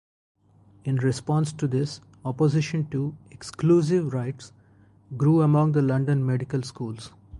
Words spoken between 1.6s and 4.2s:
this, opposition to "exclusive"